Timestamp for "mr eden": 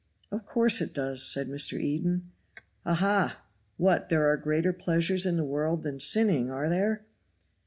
1.47-2.31